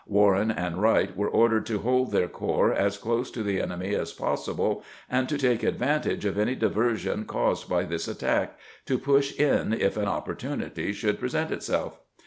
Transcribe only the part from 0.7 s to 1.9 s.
Wright were ordered to